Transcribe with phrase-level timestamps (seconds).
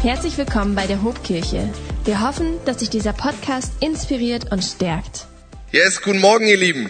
[0.00, 1.68] Herzlich willkommen bei der Hobkirche.
[2.04, 5.26] Wir hoffen, dass sich dieser Podcast inspiriert und stärkt.
[5.72, 6.88] Yes, guten Morgen, ihr Lieben.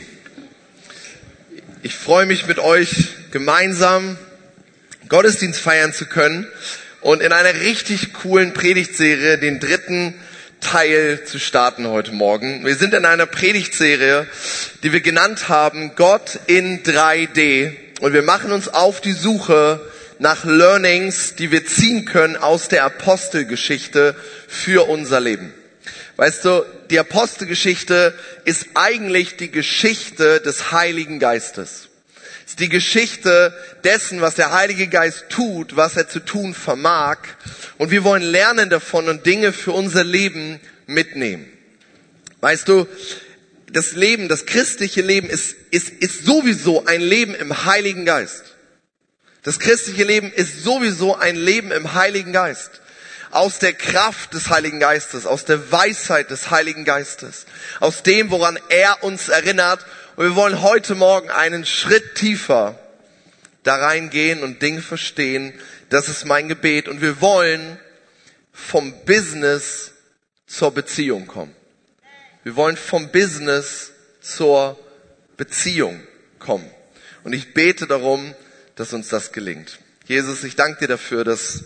[1.82, 4.18] Ich freue mich mit euch gemeinsam
[5.08, 6.46] Gottesdienst feiern zu können
[7.00, 10.12] und in einer richtig coolen Predigtserie den dritten
[10.60, 12.66] Teil zu starten heute Morgen.
[12.66, 14.26] Wir sind in einer Predigtserie,
[14.82, 19.80] die wir genannt haben Gott in 3D und wir machen uns auf die Suche
[20.18, 24.16] nach Learnings, die wir ziehen können aus der Apostelgeschichte
[24.46, 25.52] für unser Leben.
[26.16, 28.12] Weißt du, die Apostelgeschichte
[28.44, 31.88] ist eigentlich die Geschichte des Heiligen Geistes.
[32.44, 37.18] Es ist die Geschichte dessen, was der Heilige Geist tut, was er zu tun vermag.
[37.76, 41.46] Und wir wollen lernen davon und Dinge für unser Leben mitnehmen.
[42.40, 42.88] Weißt du,
[43.70, 48.44] das Leben, das christliche Leben ist, ist, ist sowieso ein Leben im Heiligen Geist.
[49.48, 52.82] Das christliche Leben ist sowieso ein Leben im Heiligen Geist.
[53.30, 57.46] Aus der Kraft des Heiligen Geistes, aus der Weisheit des Heiligen Geistes,
[57.80, 59.86] aus dem, woran er uns erinnert.
[60.16, 62.78] Und wir wollen heute Morgen einen Schritt tiefer
[63.62, 65.54] da reingehen und Dinge verstehen.
[65.88, 66.86] Das ist mein Gebet.
[66.86, 67.78] Und wir wollen
[68.52, 69.92] vom Business
[70.46, 71.56] zur Beziehung kommen.
[72.44, 74.78] Wir wollen vom Business zur
[75.38, 76.06] Beziehung
[76.38, 76.70] kommen.
[77.24, 78.34] Und ich bete darum,
[78.78, 79.80] dass uns das gelingt.
[80.06, 81.64] Jesus, ich danke dir dafür, dass,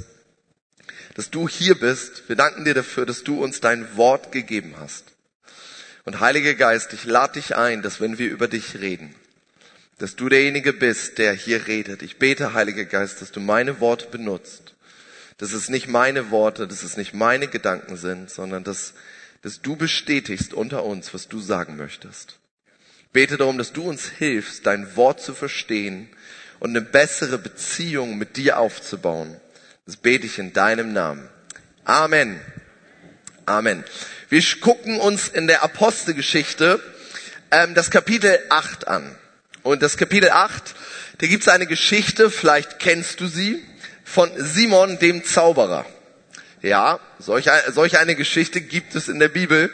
[1.14, 2.26] dass du hier bist.
[2.28, 5.04] Wir danken dir dafür, dass du uns dein Wort gegeben hast.
[6.04, 9.14] Und Heiliger Geist, ich lade dich ein, dass wenn wir über dich reden,
[9.98, 12.02] dass du derjenige bist, der hier redet.
[12.02, 14.74] Ich bete, Heiliger Geist, dass du meine Worte benutzt.
[15.36, 18.94] Dass es nicht meine Worte, dass es nicht meine Gedanken sind, sondern dass,
[19.42, 22.38] dass du bestätigst unter uns, was du sagen möchtest.
[23.02, 26.08] Ich bete darum, dass du uns hilfst, dein Wort zu verstehen,
[26.62, 29.36] und eine bessere Beziehung mit dir aufzubauen.
[29.84, 31.28] Das bete ich in deinem Namen.
[31.84, 32.40] Amen.
[33.46, 33.82] Amen.
[34.28, 36.80] Wir gucken uns in der Apostelgeschichte
[37.50, 39.16] ähm, das Kapitel 8 an.
[39.64, 40.76] Und das Kapitel 8,
[41.18, 43.60] da gibt es eine Geschichte, vielleicht kennst du sie,
[44.04, 45.84] von Simon dem Zauberer.
[46.62, 49.68] Ja, solch, solch eine Geschichte gibt es in der Bibel.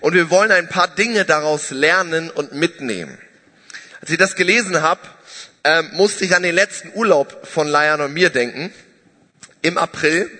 [0.00, 3.18] Und wir wollen ein paar Dinge daraus lernen und mitnehmen.
[4.00, 5.02] Als ich das gelesen habe,
[5.64, 8.72] ähm, musste ich an den letzten Urlaub von Layan und mir denken.
[9.62, 10.30] Im April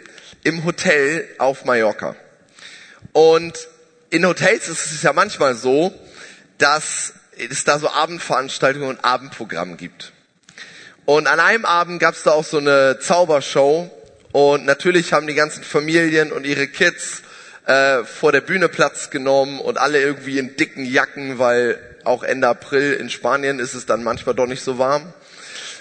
[0.44, 2.14] im Hotel auf Mallorca.
[3.12, 3.58] Und
[4.10, 5.92] in Hotels ist es ja manchmal so,
[6.58, 10.12] dass es da so Abendveranstaltungen und Abendprogramm gibt.
[11.06, 13.90] Und an einem Abend gab es da auch so eine Zaubershow
[14.32, 17.22] und natürlich haben die ganzen Familien und ihre Kids
[17.66, 22.48] äh, vor der Bühne Platz genommen und alle irgendwie in dicken Jacken, weil auch Ende
[22.48, 25.12] April in Spanien ist es dann manchmal doch nicht so warm.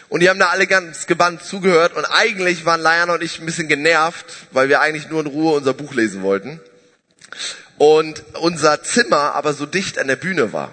[0.09, 3.45] Und die haben da alle ganz gebannt zugehört und eigentlich waren Liana und ich ein
[3.45, 6.59] bisschen genervt, weil wir eigentlich nur in Ruhe unser Buch lesen wollten.
[7.78, 10.72] Und unser Zimmer aber so dicht an der Bühne war.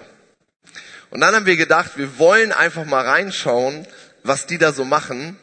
[1.09, 3.87] Und dann haben wir gedacht, wir wollen einfach mal reinschauen,
[4.23, 5.37] was die da so machen.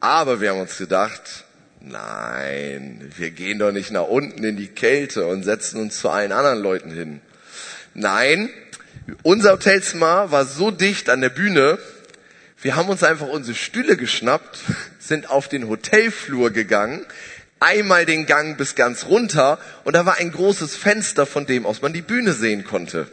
[0.00, 1.44] Aber wir haben uns gedacht,
[1.80, 6.32] nein, wir gehen doch nicht nach unten in die Kälte und setzen uns zu allen
[6.32, 7.20] anderen Leuten hin.
[7.94, 8.50] Nein,
[9.22, 11.78] unser Hotelzimmer war so dicht an der Bühne,
[12.62, 14.58] wir haben uns einfach unsere Stühle geschnappt,
[14.98, 17.04] sind auf den Hotelflur gegangen,
[17.60, 21.82] einmal den Gang bis ganz runter und da war ein großes Fenster, von dem aus
[21.82, 23.06] man die Bühne sehen konnte.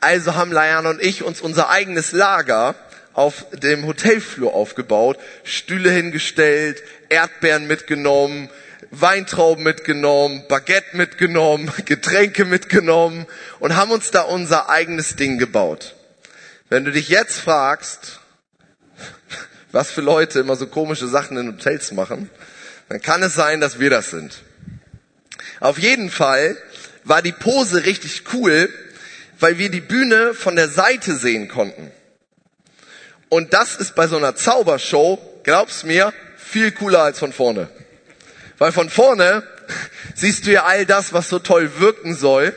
[0.00, 2.74] Also haben Layan und ich uns unser eigenes Lager
[3.12, 8.48] auf dem Hotelflur aufgebaut, Stühle hingestellt, Erdbeeren mitgenommen,
[8.90, 13.26] Weintrauben mitgenommen, Baguette mitgenommen, Getränke mitgenommen
[13.58, 15.94] und haben uns da unser eigenes Ding gebaut.
[16.68, 18.20] Wenn du dich jetzt fragst,
[19.72, 22.30] was für Leute immer so komische Sachen in Hotels machen,
[22.88, 24.42] dann kann es sein, dass wir das sind.
[25.60, 26.56] Auf jeden Fall
[27.04, 28.72] war die Pose richtig cool,
[29.38, 31.90] weil wir die Bühne von der Seite sehen konnten.
[33.28, 37.68] Und das ist bei so einer Zaubershow, glaub's mir, viel cooler als von vorne.
[38.60, 39.42] Weil von vorne
[40.14, 42.54] siehst du ja all das, was so toll wirken soll,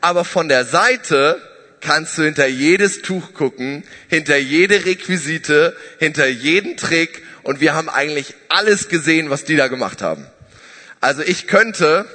[0.00, 1.38] aber von der Seite
[1.82, 7.90] kannst du hinter jedes Tuch gucken, hinter jede Requisite, hinter jeden Trick und wir haben
[7.90, 10.26] eigentlich alles gesehen, was die da gemacht haben.
[11.02, 12.06] Also ich könnte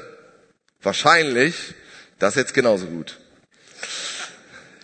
[0.81, 1.75] wahrscheinlich
[2.17, 3.19] das jetzt genauso gut.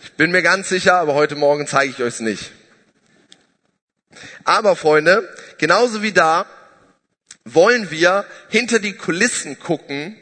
[0.04, 2.52] Ich bin mir ganz sicher, aber heute Morgen zeige ich euch es nicht.
[4.44, 5.28] Aber Freunde,
[5.58, 6.46] genauso wie da
[7.46, 10.16] wollen wir hinter die Kulissen gucken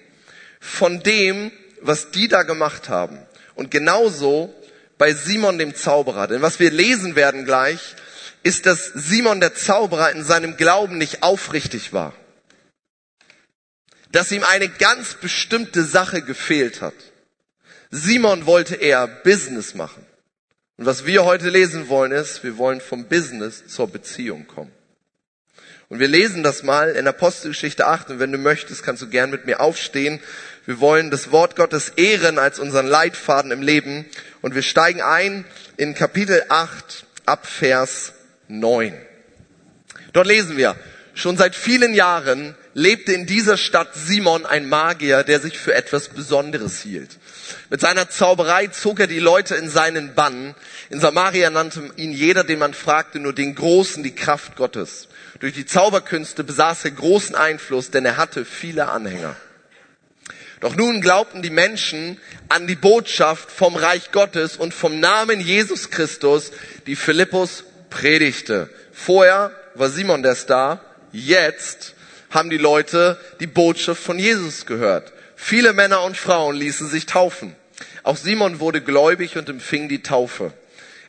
[0.60, 1.50] von dem,
[1.80, 3.18] was die da gemacht haben.
[3.56, 4.54] Und genauso
[4.96, 6.28] bei Simon dem Zauberer.
[6.28, 7.96] Denn was wir lesen werden gleich,
[8.44, 12.14] ist, dass Simon der Zauberer in seinem Glauben nicht aufrichtig war.
[14.14, 16.94] dass ihm eine ganz bestimmte Sache gefehlt hat.
[17.90, 20.06] Simon wollte eher Business machen.
[20.76, 24.70] Und was wir heute lesen wollen ist, wir wollen vom Business zur Beziehung kommen.
[25.88, 29.30] Und wir lesen das mal in Apostelgeschichte 8 und wenn du möchtest, kannst du gern
[29.30, 30.20] mit mir aufstehen.
[30.66, 34.06] Wir wollen das Wort Gottes ehren als unseren Leitfaden im Leben
[34.40, 35.44] und wir steigen ein
[35.76, 38.14] in Kapitel 8 ab Vers
[38.48, 38.94] 9.
[40.12, 40.76] Dort lesen wir,
[41.14, 46.08] schon seit vielen Jahren lebte in dieser Stadt Simon ein Magier, der sich für etwas
[46.08, 47.18] Besonderes hielt.
[47.70, 50.54] Mit seiner Zauberei zog er die Leute in seinen Bann.
[50.90, 55.08] In Samaria nannte ihn jeder, den man fragte, nur den Großen, die Kraft Gottes.
[55.40, 59.36] Durch die Zauberkünste besaß er großen Einfluss, denn er hatte viele Anhänger.
[60.60, 65.90] Doch nun glaubten die Menschen an die Botschaft vom Reich Gottes und vom Namen Jesus
[65.90, 66.52] Christus,
[66.86, 68.70] die Philippus predigte.
[68.92, 70.80] Vorher war Simon der Star,
[71.12, 71.94] jetzt
[72.30, 75.12] haben die Leute die Botschaft von Jesus gehört.
[75.36, 77.54] Viele Männer und Frauen ließen sich taufen.
[78.02, 80.52] Auch Simon wurde gläubig und empfing die Taufe.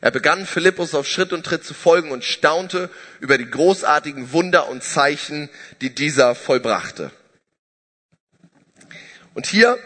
[0.00, 2.90] Er begann Philippus auf Schritt und Tritt zu folgen und staunte
[3.20, 5.48] über die großartigen Wunder und Zeichen,
[5.80, 7.10] die dieser vollbrachte.
[9.34, 9.78] Und hier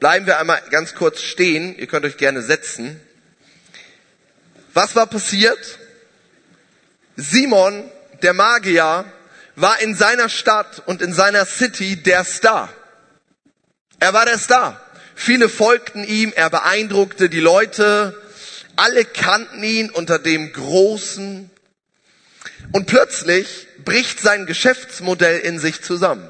[0.00, 1.76] bleiben wir einmal ganz kurz stehen.
[1.78, 3.00] Ihr könnt euch gerne setzen.
[4.74, 5.78] Was war passiert?
[7.16, 7.90] Simon,
[8.22, 9.04] der Magier,
[9.54, 12.72] war in seiner Stadt und in seiner City der Star.
[14.00, 14.80] Er war der Star.
[15.14, 18.20] Viele folgten ihm, er beeindruckte die Leute,
[18.76, 21.50] alle kannten ihn unter dem großen.
[22.72, 26.28] Und plötzlich bricht sein Geschäftsmodell in sich zusammen,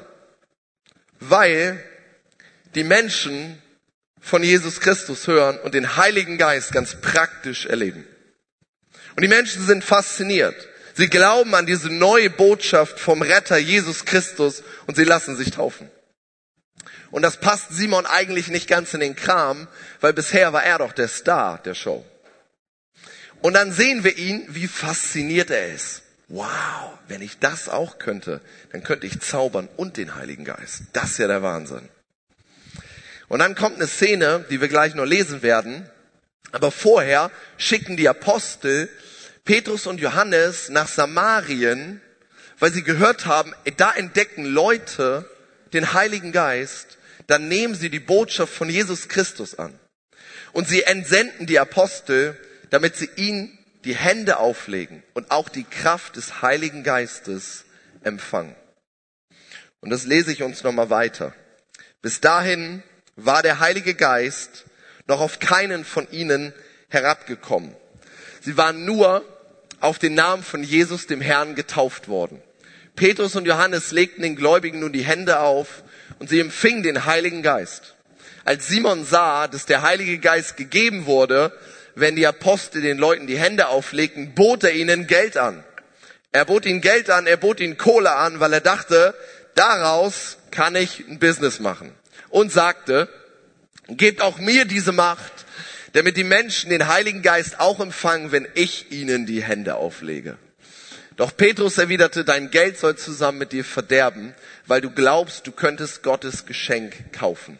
[1.19, 1.83] weil
[2.75, 3.61] die Menschen
[4.19, 8.07] von Jesus Christus hören und den Heiligen Geist ganz praktisch erleben.
[9.15, 10.55] Und die Menschen sind fasziniert.
[10.95, 15.89] Sie glauben an diese neue Botschaft vom Retter Jesus Christus und sie lassen sich taufen.
[17.11, 19.67] Und das passt Simon eigentlich nicht ganz in den Kram,
[20.01, 22.03] weil bisher war er doch der Star der Show.
[23.43, 26.03] Und dann sehen wir ihn, wie fasziniert er ist.
[26.29, 28.39] Wow, wenn ich das auch könnte,
[28.71, 30.83] dann könnte ich zaubern und den Heiligen Geist.
[30.93, 31.89] Das ist ja der Wahnsinn.
[33.27, 35.89] Und dann kommt eine Szene, die wir gleich noch lesen werden.
[36.53, 38.87] Aber vorher schicken die Apostel
[39.43, 41.99] Petrus und Johannes nach Samarien,
[42.59, 45.29] weil sie gehört haben, da entdecken Leute
[45.73, 46.97] den Heiligen Geist,
[47.27, 49.77] dann nehmen sie die Botschaft von Jesus Christus an.
[50.53, 52.37] Und sie entsenden die Apostel,
[52.73, 53.55] damit sie ihnen
[53.85, 57.65] die Hände auflegen und auch die Kraft des Heiligen Geistes
[58.01, 58.55] empfangen.
[59.79, 61.35] Und das lese ich uns nochmal weiter.
[62.01, 62.81] Bis dahin
[63.15, 64.65] war der Heilige Geist
[65.05, 66.51] noch auf keinen von ihnen
[66.89, 67.75] herabgekommen.
[68.41, 69.23] Sie waren nur
[69.79, 72.41] auf den Namen von Jesus, dem Herrn, getauft worden.
[72.95, 75.83] Petrus und Johannes legten den Gläubigen nun die Hände auf
[76.17, 77.93] und sie empfingen den Heiligen Geist.
[78.45, 81.55] Als Simon sah, dass der Heilige Geist gegeben wurde,
[81.95, 85.63] wenn die Apostel den Leuten die Hände auflegten, bot er ihnen Geld an.
[86.31, 89.13] Er bot ihnen Geld an, er bot ihnen Kohle an, weil er dachte,
[89.55, 91.91] daraus kann ich ein Business machen.
[92.29, 93.07] Und sagte,
[93.87, 95.31] gebt auch mir diese Macht,
[95.93, 100.37] damit die Menschen den Heiligen Geist auch empfangen, wenn ich ihnen die Hände auflege.
[101.15, 104.33] Doch Petrus erwiderte, dein Geld soll zusammen mit dir verderben,
[104.65, 107.59] weil du glaubst, du könntest Gottes Geschenk kaufen.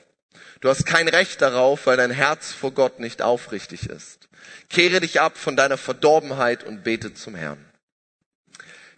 [0.62, 4.23] Du hast kein Recht darauf, weil dein Herz vor Gott nicht aufrichtig ist.
[4.70, 7.64] Kehre dich ab von deiner Verdorbenheit und bete zum Herrn.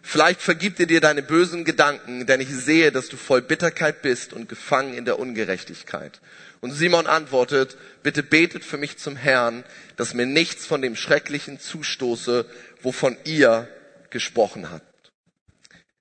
[0.08, 4.32] Vielleicht vergibt er dir deine bösen Gedanken, denn ich sehe, dass du voll Bitterkeit bist
[4.32, 6.20] und gefangen in der Ungerechtigkeit.
[6.60, 9.64] Und Simon antwortet, bitte betet für mich zum Herrn,
[9.96, 12.46] dass mir nichts von dem Schrecklichen zustoße,
[12.82, 13.68] wovon ihr
[14.10, 15.12] gesprochen habt.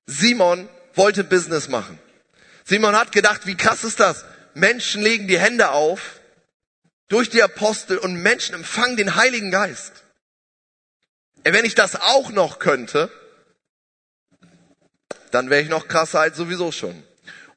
[0.05, 1.97] Simon wollte Business machen.
[2.63, 4.23] Simon hat gedacht, wie krass ist das?
[4.53, 6.21] Menschen legen die Hände auf
[7.07, 10.03] durch die Apostel und Menschen empfangen den Heiligen Geist.
[11.43, 13.11] Wenn ich das auch noch könnte,
[15.31, 17.03] dann wäre ich noch krasser als sowieso schon.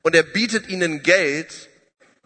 [0.02, 1.68] Und er bietet ihnen Geld,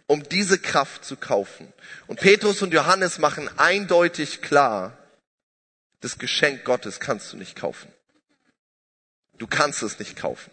[0.06, 1.72] um diese Kraft zu kaufen.
[2.06, 4.98] Und Petrus und Johannes machen eindeutig klar,
[6.00, 7.92] das Geschenk Gottes kannst du nicht kaufen.
[9.38, 10.50] Du kannst es nicht kaufen.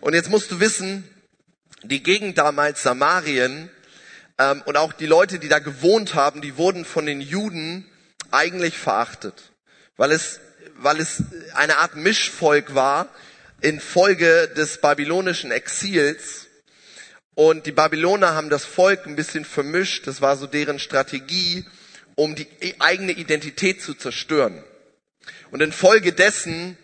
[0.00, 1.08] Und jetzt musst du wissen,
[1.82, 3.70] die Gegend damals, Samarien,
[4.38, 7.86] ähm, und auch die Leute, die da gewohnt haben, die wurden von den Juden
[8.30, 9.52] eigentlich verachtet,
[9.96, 10.40] weil es,
[10.76, 11.22] weil es
[11.54, 13.08] eine Art Mischvolk war
[13.64, 16.46] infolge des babylonischen Exils.
[17.34, 20.06] Und die Babyloner haben das Volk ein bisschen vermischt.
[20.06, 21.64] Das war so deren Strategie,
[22.14, 22.46] um die
[22.78, 24.62] eigene Identität zu zerstören.
[25.50, 26.76] Und infolgedessen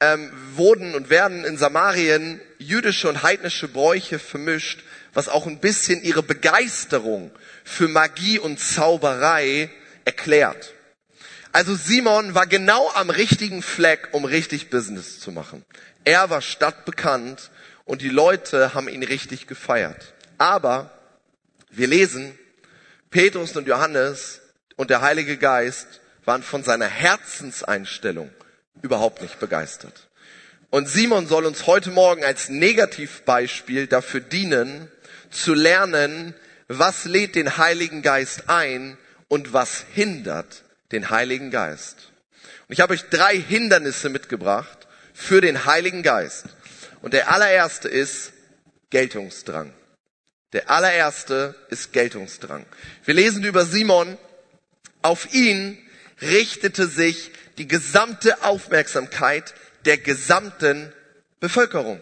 [0.00, 4.84] ähm, wurden und werden in Samarien jüdische und heidnische Bräuche vermischt,
[5.14, 7.30] was auch ein bisschen ihre Begeisterung
[7.64, 9.70] für Magie und Zauberei
[10.04, 10.74] erklärt.
[11.52, 15.64] Also Simon war genau am richtigen Fleck, um richtig Business zu machen.
[16.04, 17.50] Er war stadtbekannt
[17.84, 20.12] und die Leute haben ihn richtig gefeiert.
[20.36, 20.90] Aber
[21.70, 22.38] wir lesen,
[23.10, 24.40] Petrus und Johannes
[24.76, 28.30] und der Heilige Geist waren von seiner Herzenseinstellung
[28.82, 30.08] überhaupt nicht begeistert.
[30.70, 34.92] Und Simon soll uns heute Morgen als Negativbeispiel dafür dienen,
[35.30, 36.34] zu lernen,
[36.68, 42.12] was lädt den Heiligen Geist ein und was hindert den Heiligen Geist.
[42.68, 46.46] Und ich habe euch drei Hindernisse mitgebracht für den Heiligen Geist.
[47.00, 48.32] Und der allererste ist
[48.90, 49.72] Geltungsdrang.
[50.52, 52.64] Der allererste ist Geltungsdrang.
[53.04, 54.16] Wir lesen über Simon.
[55.02, 55.78] Auf ihn
[56.20, 59.54] richtete sich die gesamte Aufmerksamkeit
[59.84, 60.92] der gesamten
[61.40, 62.00] Bevölkerung.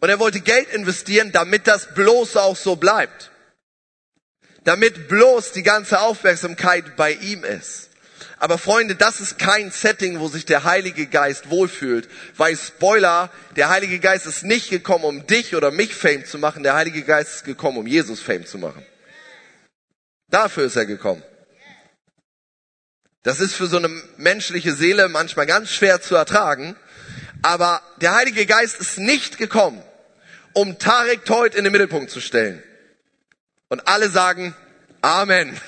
[0.00, 3.30] Und er wollte Geld investieren, damit das bloß auch so bleibt.
[4.64, 7.90] Damit bloß die ganze Aufmerksamkeit bei ihm ist.
[8.38, 12.08] Aber Freunde, das ist kein Setting, wo sich der Heilige Geist wohlfühlt.
[12.38, 16.62] Weil Spoiler, der Heilige Geist ist nicht gekommen, um dich oder mich Fame zu machen.
[16.62, 18.84] Der Heilige Geist ist gekommen, um Jesus Fame zu machen.
[20.30, 21.22] Dafür ist er gekommen.
[23.22, 26.76] Das ist für so eine menschliche Seele manchmal ganz schwer zu ertragen.
[27.42, 29.82] Aber der Heilige Geist ist nicht gekommen,
[30.52, 32.62] um Tarek Teut in den Mittelpunkt zu stellen.
[33.68, 34.54] Und alle sagen
[35.02, 35.58] Amen.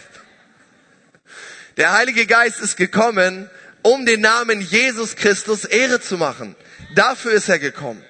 [1.79, 3.49] Der Heilige Geist ist gekommen,
[3.83, 6.55] um den Namen Jesus Christus Ehre zu machen.
[6.95, 8.05] Dafür ist er gekommen.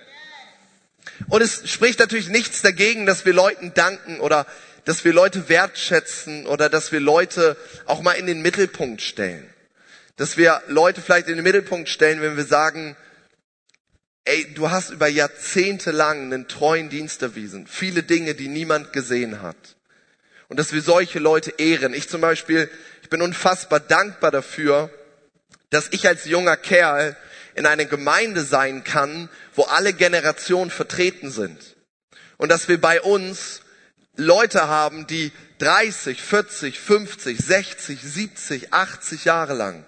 [1.29, 4.47] Und es spricht natürlich nichts dagegen, dass wir Leuten danken oder
[4.85, 9.49] dass wir Leute wertschätzen oder dass wir Leute auch mal in den Mittelpunkt stellen.
[10.17, 12.97] Dass wir Leute vielleicht in den Mittelpunkt stellen, wenn wir sagen,
[14.25, 17.67] ey, du hast über Jahrzehnte lang einen treuen Dienst erwiesen.
[17.67, 19.76] Viele Dinge, die niemand gesehen hat.
[20.49, 21.95] Und dass wir solche Leute ehren.
[21.95, 22.71] Ich zum Beispiel
[23.12, 24.91] bin unfassbar dankbar dafür,
[25.71, 27.14] dass ich als junger Kerl
[27.55, 31.76] in einer Gemeinde sein kann, wo alle Generationen vertreten sind.
[32.38, 33.61] Und dass wir bei uns
[34.17, 39.85] Leute haben, die 30, 40, 50, 60, 70, 80 Jahre lang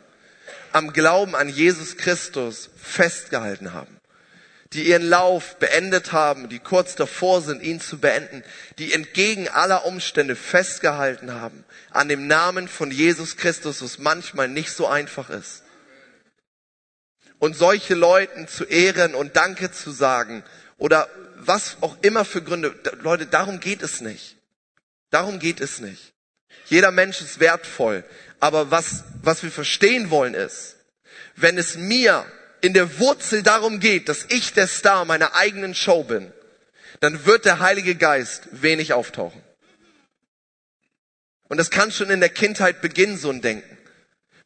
[0.72, 3.94] am Glauben an Jesus Christus festgehalten haben
[4.74, 8.42] die ihren Lauf beendet haben, die kurz davor sind, ihn zu beenden,
[8.78, 14.72] die entgegen aller Umstände festgehalten haben an dem Namen von Jesus Christus, was manchmal nicht
[14.72, 15.62] so einfach ist.
[17.38, 20.42] Und solche Leuten zu ehren und Danke zu sagen
[20.76, 24.36] oder was auch immer für Gründe, Leute, darum geht es nicht.
[25.10, 26.12] Darum geht es nicht.
[26.66, 28.04] Jeder Mensch ist wertvoll.
[28.40, 30.76] Aber was, was wir verstehen wollen ist,
[31.36, 32.24] wenn es mir
[32.64, 36.32] in der Wurzel darum geht, dass ich der Star meiner eigenen Show bin,
[37.00, 39.42] dann wird der Heilige Geist wenig auftauchen.
[41.50, 43.76] Und das kann schon in der Kindheit beginnen, so ein Denken.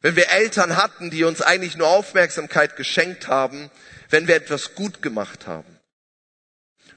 [0.01, 3.71] Wenn wir Eltern hatten, die uns eigentlich nur Aufmerksamkeit geschenkt haben,
[4.09, 5.79] wenn wir etwas gut gemacht haben.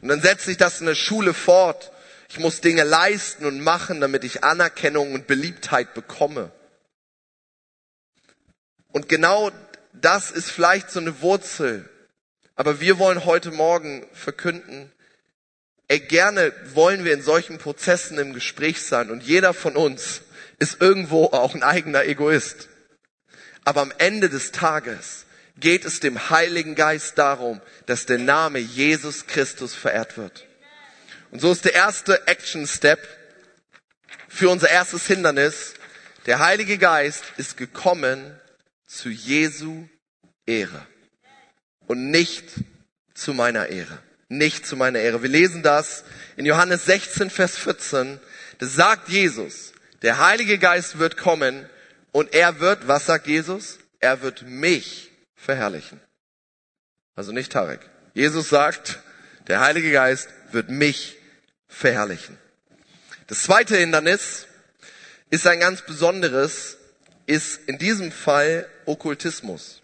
[0.00, 1.93] Und dann setzt sich das in der Schule fort.
[2.31, 6.50] Ich muss Dinge leisten und machen, damit ich Anerkennung und Beliebtheit bekomme.
[8.91, 9.52] Und genau
[10.04, 11.88] das ist vielleicht so eine Wurzel.
[12.54, 14.92] Aber wir wollen heute Morgen verkünden,
[15.88, 20.23] ey, gerne wollen wir in solchen Prozessen im Gespräch sein und jeder von uns
[20.59, 22.68] ist irgendwo auch ein eigener Egoist.
[23.64, 25.25] Aber am Ende des Tages
[25.56, 30.47] geht es dem Heiligen Geist darum, dass der Name Jesus Christus verehrt wird.
[31.30, 33.00] Und so ist der erste Action Step
[34.28, 35.75] für unser erstes Hindernis.
[36.26, 38.38] Der Heilige Geist ist gekommen,
[38.92, 39.88] zu Jesu
[40.46, 40.87] Ehre
[41.87, 42.44] und nicht
[43.14, 43.99] zu meiner Ehre.
[44.28, 45.22] Nicht zu meiner Ehre.
[45.22, 46.04] Wir lesen das
[46.37, 48.18] in Johannes 16, Vers 14.
[48.58, 51.68] Das sagt Jesus, der Heilige Geist wird kommen
[52.12, 53.78] und er wird, was sagt Jesus?
[54.00, 56.00] Er wird mich verherrlichen.
[57.14, 57.80] Also nicht Tarek.
[58.14, 59.00] Jesus sagt,
[59.49, 61.18] der Heilige Geist wird mich
[61.68, 62.38] verherrlichen.
[63.26, 64.46] Das zweite Hindernis
[65.30, 66.78] ist ein ganz besonderes
[67.26, 69.81] ist in diesem Fall Okkultismus.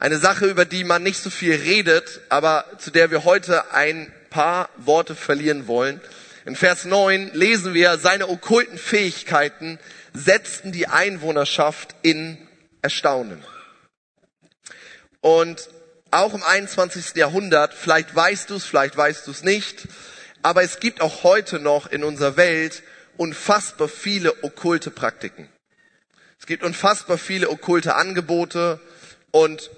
[0.00, 4.12] Eine Sache, über die man nicht so viel redet, aber zu der wir heute ein
[4.30, 6.00] paar Worte verlieren wollen.
[6.44, 9.80] In Vers 9 lesen wir, seine okkulten Fähigkeiten
[10.14, 12.38] setzten die Einwohnerschaft in
[12.80, 13.44] Erstaunen.
[15.20, 15.68] Und
[16.12, 17.16] auch im 21.
[17.16, 19.88] Jahrhundert, vielleicht weißt du es, vielleicht weißt du es nicht,
[20.42, 22.84] aber es gibt auch heute noch in unserer Welt
[23.16, 25.48] unfassbar viele okkulte Praktiken.
[26.38, 28.80] Es gibt unfassbar viele okkulte Angebote
[29.32, 29.70] und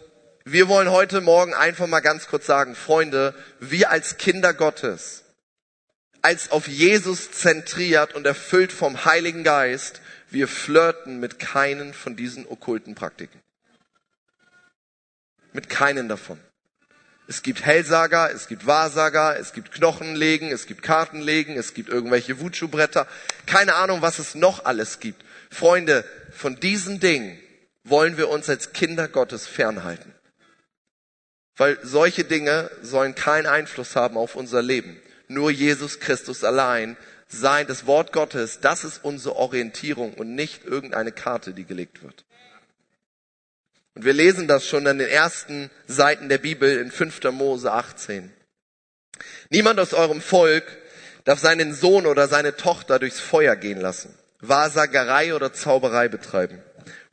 [0.44, 5.24] wir wollen heute Morgen einfach mal ganz kurz sagen, Freunde, wir als Kinder Gottes,
[6.22, 12.46] als auf Jesus zentriert und erfüllt vom Heiligen Geist, wir flirten mit keinen von diesen
[12.46, 13.40] okkulten Praktiken.
[15.52, 16.38] Mit keinen davon.
[17.26, 22.40] Es gibt Hellsager, es gibt Wahrsager, es gibt Knochenlegen, es gibt Kartenlegen, es gibt irgendwelche
[22.40, 23.06] Wutschu-Bretter.
[23.46, 25.24] Keine Ahnung, was es noch alles gibt.
[25.50, 27.38] Freunde, von diesen Dingen
[27.84, 30.12] wollen wir uns als Kinder Gottes fernhalten.
[31.60, 34.98] Weil solche Dinge sollen keinen Einfluss haben auf unser Leben.
[35.28, 36.96] Nur Jesus Christus allein,
[37.28, 42.24] sein, das Wort Gottes, das ist unsere Orientierung und nicht irgendeine Karte, die gelegt wird.
[43.94, 47.24] Und wir lesen das schon an den ersten Seiten der Bibel in 5.
[47.24, 48.32] Mose 18.
[49.50, 50.64] Niemand aus eurem Volk
[51.24, 56.62] darf seinen Sohn oder seine Tochter durchs Feuer gehen lassen, Wahrsagerei oder Zauberei betreiben,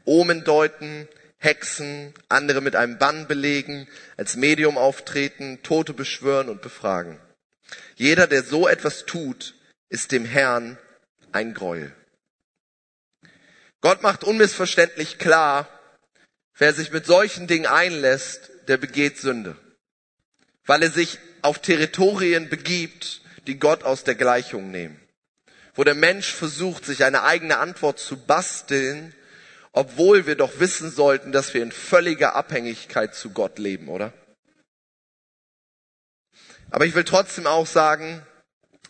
[0.05, 7.19] Omen deuten, Hexen, andere mit einem Bann belegen, als Medium auftreten, Tote beschwören und befragen.
[7.95, 9.55] Jeder, der so etwas tut,
[9.89, 10.77] ist dem Herrn
[11.31, 11.93] ein Gräuel.
[13.81, 15.69] Gott macht unmissverständlich klar,
[16.57, 19.55] Wer sich mit solchen Dingen einlässt, der begeht Sünde,
[20.65, 24.99] weil er sich auf Territorien begibt, die Gott aus der Gleichung nehmen,
[25.75, 29.13] wo der Mensch versucht, sich eine eigene Antwort zu basteln,
[29.77, 34.11] obwohl wir doch wissen sollten, dass wir in völliger Abhängigkeit zu Gott leben, oder?
[36.71, 38.25] Aber ich will trotzdem auch sagen,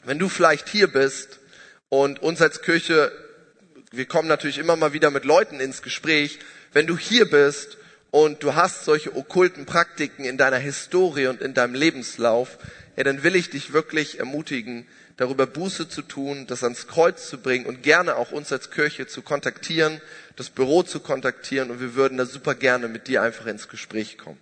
[0.06, 1.40] wenn du vielleicht hier bist
[1.90, 3.12] und uns als Kirche,
[3.92, 6.40] wir kommen natürlich immer mal wieder mit Leuten ins Gespräch,
[6.72, 7.78] wenn du hier bist
[8.10, 12.58] und du hast solche okkulten Praktiken in deiner Historie und in deinem Lebenslauf,
[12.96, 14.88] ja, dann will ich dich wirklich ermutigen,
[15.18, 19.08] darüber Buße zu tun, das ans Kreuz zu bringen und gerne auch uns als Kirche
[19.08, 20.00] zu kontaktieren,
[20.36, 24.18] das Büro zu kontaktieren und wir würden da super gerne mit dir einfach ins Gespräch
[24.18, 24.40] kommen.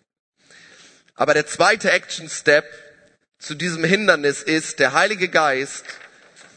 [1.16, 2.66] Aber der zweite Action Step
[3.40, 5.86] zu diesem Hindernis ist, der Heilige Geist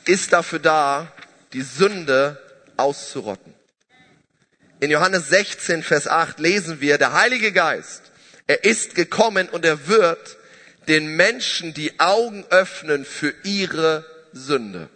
[0.04, 1.12] ist dafür da,
[1.52, 2.42] die Sünde
[2.76, 3.54] auszurotten.
[4.80, 8.02] In Johannes 16, Vers 8 lesen wir, der Heilige Geist,
[8.46, 10.37] er ist gekommen und er wird
[10.88, 14.88] den Menschen die Augen öffnen für ihre Sünde.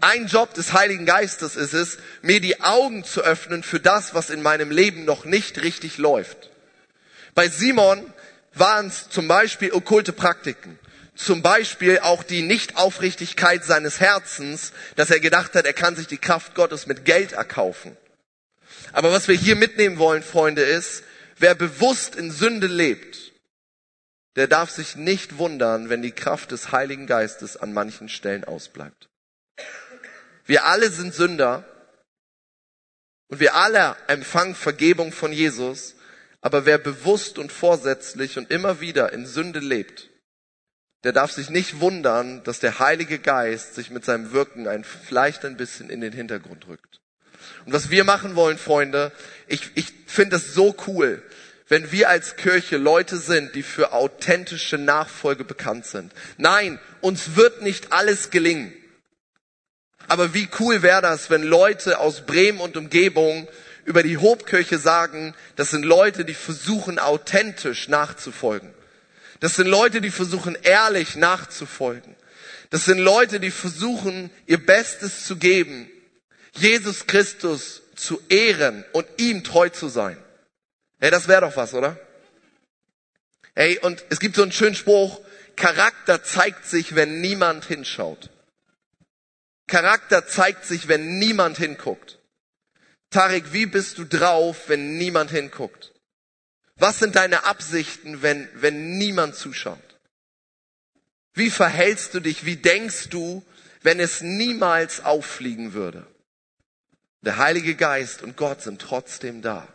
[0.00, 4.30] Ein Job des Heiligen Geistes ist es, mir die Augen zu öffnen für das, was
[4.30, 6.50] in meinem Leben noch nicht richtig läuft.
[7.34, 8.12] Bei Simon
[8.54, 10.78] waren es zum Beispiel okkulte Praktiken.
[11.16, 16.18] Zum Beispiel auch die Nichtaufrichtigkeit seines Herzens, dass er gedacht hat, er kann sich die
[16.18, 17.96] Kraft Gottes mit Geld erkaufen.
[18.92, 21.02] Aber was wir hier mitnehmen wollen, Freunde, ist,
[21.38, 23.27] wer bewusst in Sünde lebt,
[24.36, 29.08] der darf sich nicht wundern, wenn die Kraft des Heiligen Geistes an manchen Stellen ausbleibt.
[30.44, 31.64] Wir alle sind Sünder
[33.28, 35.94] und wir alle empfangen Vergebung von Jesus,
[36.40, 40.08] aber wer bewusst und vorsätzlich und immer wieder in Sünde lebt,
[41.04, 45.44] der darf sich nicht wundern, dass der Heilige Geist sich mit seinem Wirken ein, vielleicht
[45.44, 47.00] ein bisschen in den Hintergrund rückt.
[47.66, 49.12] Und was wir machen wollen, Freunde,
[49.46, 51.22] ich, ich finde es so cool,
[51.68, 56.12] wenn wir als Kirche Leute sind, die für authentische Nachfolge bekannt sind.
[56.38, 58.72] Nein, uns wird nicht alles gelingen.
[60.08, 63.46] Aber wie cool wäre das, wenn Leute aus Bremen und Umgebung
[63.84, 68.72] über die Hobkirche sagen, das sind Leute, die versuchen authentisch nachzufolgen.
[69.40, 72.16] Das sind Leute, die versuchen ehrlich nachzufolgen.
[72.70, 75.90] Das sind Leute, die versuchen ihr Bestes zu geben,
[76.52, 80.16] Jesus Christus zu ehren und ihm treu zu sein.
[81.00, 81.98] Hey, das wäre doch was, oder?
[83.54, 85.20] Hey, und es gibt so einen schönen Spruch,
[85.56, 88.30] Charakter zeigt sich, wenn niemand hinschaut.
[89.66, 92.18] Charakter zeigt sich, wenn niemand hinguckt.
[93.10, 95.92] Tarek, wie bist du drauf, wenn niemand hinguckt?
[96.76, 99.78] Was sind deine Absichten, wenn, wenn niemand zuschaut?
[101.34, 103.44] Wie verhältst du dich, wie denkst du,
[103.82, 106.06] wenn es niemals auffliegen würde?
[107.22, 109.66] Der Heilige Geist und Gott sind trotzdem da.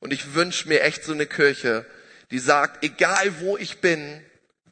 [0.00, 1.86] Und ich wünsche mir echt so eine Kirche,
[2.30, 4.22] die sagt, egal wo ich bin,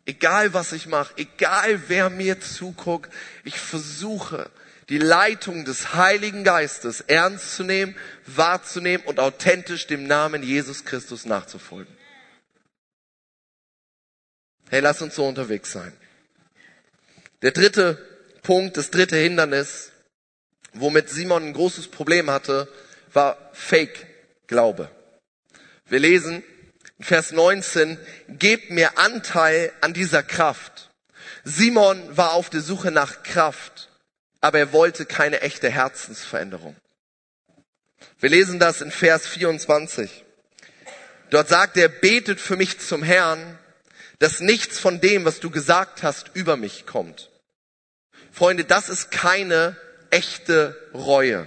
[0.05, 3.13] egal was ich mache, egal wer mir zuguckt,
[3.45, 4.51] ich versuche
[4.89, 11.25] die Leitung des Heiligen Geistes ernst zu nehmen, wahrzunehmen und authentisch dem Namen Jesus Christus
[11.25, 11.97] nachzufolgen.
[14.69, 15.93] Hey, lass uns so unterwegs sein.
[17.43, 17.97] Der dritte
[18.43, 19.93] Punkt, das dritte Hindernis
[20.73, 22.69] womit Simon ein großes Problem hatte,
[23.13, 24.91] war Fake-Glaube.
[25.93, 26.43] Wir lesen
[27.01, 30.91] Vers 19, gebt mir Anteil an dieser Kraft.
[31.45, 33.91] Simon war auf der Suche nach Kraft,
[34.41, 36.75] aber er wollte keine echte Herzensveränderung.
[38.21, 40.25] Wir lesen das in Vers 24.
[41.29, 43.59] Dort sagt er, betet für mich zum Herrn,
[44.19, 47.29] dass nichts von dem, was du gesagt hast, über mich kommt.
[48.33, 49.77] Freunde, das ist keine
[50.09, 51.47] echte Reue.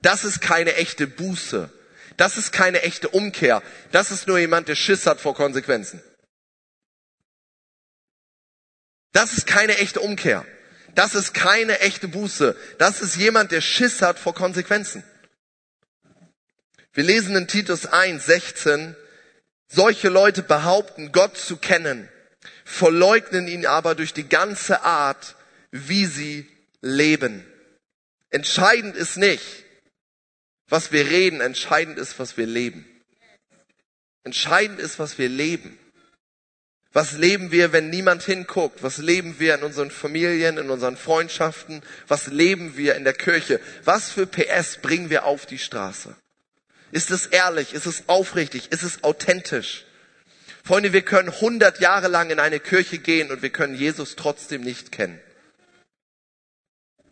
[0.00, 1.70] Das ist keine echte Buße.
[2.16, 3.62] Das ist keine echte Umkehr.
[3.90, 6.02] Das ist nur jemand, der Schiss hat vor Konsequenzen.
[9.12, 10.44] Das ist keine echte Umkehr.
[10.94, 12.56] Das ist keine echte Buße.
[12.78, 15.02] Das ist jemand, der Schiss hat vor Konsequenzen.
[16.92, 18.94] Wir lesen in Titus 1, 16,
[19.66, 22.08] solche Leute behaupten, Gott zu kennen,
[22.64, 25.34] verleugnen ihn aber durch die ganze Art,
[25.72, 26.48] wie sie
[26.80, 27.44] leben.
[28.30, 29.63] Entscheidend ist nicht,
[30.68, 32.86] was wir reden, entscheidend ist, was wir leben.
[34.24, 35.78] Entscheidend ist, was wir leben.
[36.92, 38.82] Was leben wir, wenn niemand hinguckt?
[38.82, 41.82] Was leben wir in unseren Familien, in unseren Freundschaften?
[42.06, 43.60] Was leben wir in der Kirche?
[43.84, 46.14] Was für PS bringen wir auf die Straße?
[46.92, 47.74] Ist es ehrlich?
[47.74, 48.70] Ist es aufrichtig?
[48.70, 49.84] Ist es authentisch?
[50.62, 54.62] Freunde, wir können 100 Jahre lang in eine Kirche gehen und wir können Jesus trotzdem
[54.62, 55.20] nicht kennen.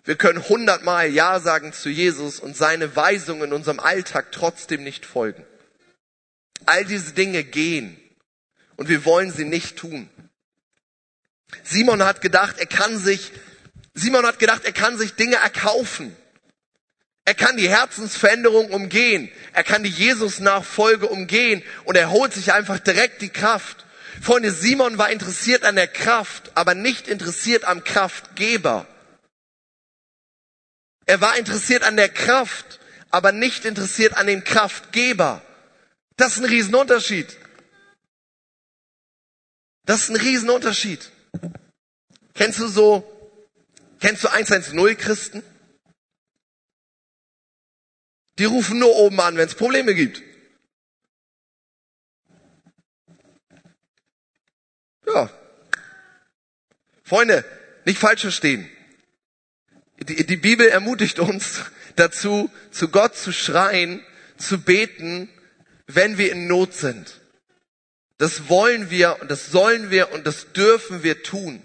[0.04, 5.06] Wir können hundertmal Ja sagen zu Jesus und seine Weisungen in unserem Alltag trotzdem nicht
[5.06, 5.44] folgen.
[6.66, 7.96] All diese Dinge gehen
[8.76, 10.08] und wir wollen sie nicht tun.
[11.62, 13.32] Simon hat gedacht, er kann sich,
[13.94, 16.16] Simon hat gedacht, er kann sich Dinge erkaufen.
[17.24, 19.30] Er kann die Herzensveränderung umgehen.
[19.52, 23.84] Er kann die Jesus-Nachfolge umgehen und er holt sich einfach direkt die Kraft.
[24.20, 28.86] Freunde, Simon war interessiert an der Kraft, aber nicht interessiert am Kraftgeber.
[31.06, 35.42] Er war interessiert an der Kraft, aber nicht interessiert an dem Kraftgeber.
[36.16, 37.36] Das ist ein Riesenunterschied.
[39.84, 41.10] Das ist ein Riesenunterschied.
[42.34, 43.04] Kennst du so,
[44.00, 45.42] kennst du 110 Christen?
[48.38, 50.22] Die rufen nur oben an, wenn es Probleme gibt.
[55.06, 55.30] Ja.
[57.04, 57.44] Freunde,
[57.84, 58.70] nicht falsch verstehen.
[60.04, 61.62] Die, die Bibel ermutigt uns
[61.96, 64.04] dazu, zu Gott zu schreien,
[64.36, 65.28] zu beten,
[65.86, 67.20] wenn wir in Not sind.
[68.18, 71.62] Das wollen wir und das sollen wir und das dürfen wir tun.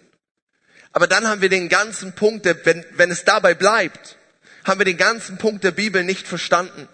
[0.91, 4.17] Aber dann haben wir den ganzen Punkt, der, wenn, wenn es dabei bleibt,
[4.63, 6.87] haben wir den ganzen Punkt der Bibel nicht verstanden.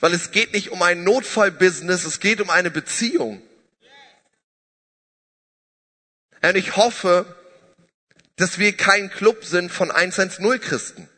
[0.00, 3.40] Weil es geht nicht um ein Notfallbusiness, es geht um eine Beziehung.
[6.42, 7.24] Und ich hoffe,
[8.36, 11.08] dass wir kein Club sind von 110 Christen.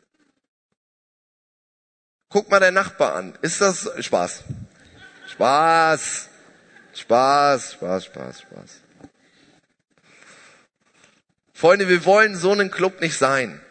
[2.29, 3.37] Guck mal deinen Nachbar an.
[3.41, 4.43] Ist das Spaß?
[5.31, 6.29] Spaß.
[6.93, 8.81] Spaß, Spaß, Spaß, Spaß.
[11.53, 13.61] Freunde, wir wollen so einen Club nicht sein.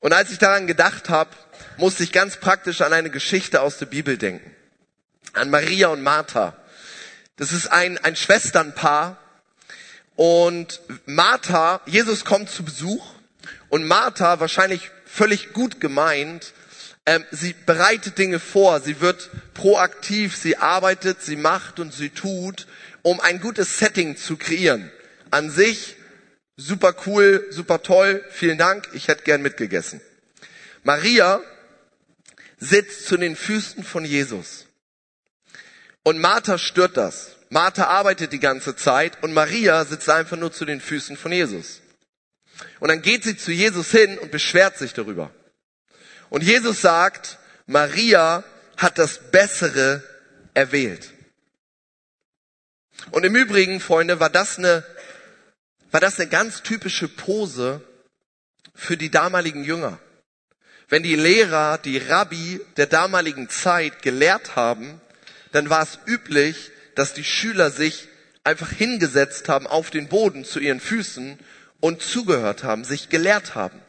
[0.00, 1.30] Und als ich daran gedacht habe,
[1.76, 4.54] musste ich ganz praktisch an eine Geschichte aus der Bibel denken.
[5.32, 6.56] An Maria und Martha.
[7.36, 9.18] Das ist ein, ein Schwesternpaar.
[10.18, 13.06] Und Martha, Jesus kommt zu Besuch.
[13.70, 16.52] Und Martha, wahrscheinlich völlig gut gemeint,
[17.06, 18.80] ähm, sie bereitet Dinge vor.
[18.80, 20.36] Sie wird proaktiv.
[20.36, 22.66] Sie arbeitet, sie macht und sie tut,
[23.02, 24.90] um ein gutes Setting zu kreieren.
[25.30, 25.96] An sich
[26.60, 30.00] Super cool, super toll, vielen Dank, ich hätte gern mitgegessen.
[30.82, 31.40] Maria
[32.58, 34.66] sitzt zu den Füßen von Jesus.
[36.02, 37.36] Und Martha stört das.
[37.50, 41.80] Martha arbeitet die ganze Zeit und Maria sitzt einfach nur zu den Füßen von Jesus.
[42.80, 45.30] Und dann geht sie zu Jesus hin und beschwert sich darüber.
[46.28, 48.44] Und Jesus sagt, Maria
[48.76, 50.02] hat das Bessere
[50.54, 51.12] erwählt.
[53.12, 54.84] Und im Übrigen, Freunde, war das eine
[55.90, 57.80] war das eine ganz typische Pose
[58.74, 59.98] für die damaligen Jünger.
[60.88, 65.00] Wenn die Lehrer, die Rabbi der damaligen Zeit gelehrt haben,
[65.52, 68.08] dann war es üblich, dass die Schüler sich
[68.42, 71.38] einfach hingesetzt haben auf den Boden zu ihren Füßen
[71.78, 73.80] und zugehört haben, sich gelehrt haben.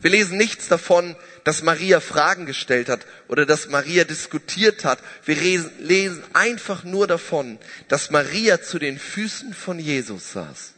[0.00, 4.98] Wir lesen nichts davon, dass Maria Fragen gestellt hat oder dass Maria diskutiert hat.
[5.24, 10.74] Wir lesen einfach nur davon, dass Maria zu den Füßen von Jesus saß.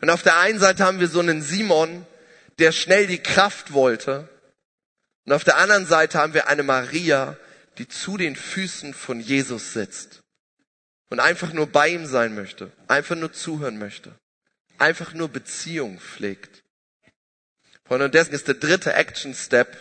[0.00, 2.06] Und auf der einen Seite haben wir so einen Simon,
[2.60, 4.26] der schnell die Kraft wollte.
[5.26, 7.36] Und auf der anderen Seite haben wir eine Maria,
[7.78, 10.20] die zu den Füßen von Jesus sitzt
[11.10, 14.18] und einfach nur bei ihm sein möchte, einfach nur zuhören möchte,
[14.78, 16.62] einfach nur Beziehung pflegt.
[17.88, 19.76] Und dessen ist der dritte Action Step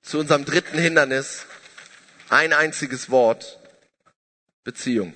[0.00, 1.46] zu unserem dritten Hindernis
[2.28, 3.58] ein einziges Wort,
[4.62, 5.14] Beziehung.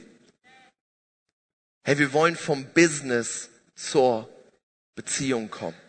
[1.85, 4.29] Hey, wir wollen vom Business zur
[4.95, 5.81] Beziehung kommen.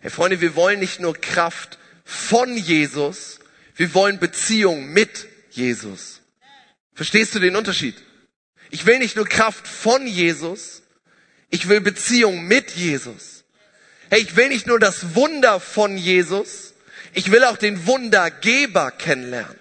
[0.00, 3.40] Hey Freunde, wir wollen nicht nur Kraft von Jesus,
[3.74, 6.22] Wir wollen Beziehung mit Jesus.
[6.94, 7.94] Verstehst du den Unterschied?
[8.70, 10.82] Ich will nicht nur Kraft von Jesus,
[11.50, 13.44] ich will Beziehung mit Jesus.
[14.08, 16.72] Hey, ich will nicht nur das Wunder von Jesus,
[17.12, 19.58] ich will auch den Wundergeber kennenlernen.